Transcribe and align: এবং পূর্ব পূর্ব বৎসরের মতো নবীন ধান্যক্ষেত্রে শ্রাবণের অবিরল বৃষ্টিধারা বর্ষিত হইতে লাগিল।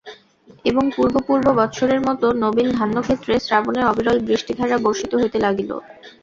এবং 0.65 0.83
পূর্ব 0.95 1.15
পূর্ব 1.27 1.45
বৎসরের 1.59 2.01
মতো 2.07 2.27
নবীন 2.43 2.67
ধান্যক্ষেত্রে 2.77 3.33
শ্রাবণের 3.39 3.89
অবিরল 3.91 4.17
বৃষ্টিধারা 4.27 4.77
বর্ষিত 4.85 5.11
হইতে 5.21 5.37
লাগিল। 5.45 5.71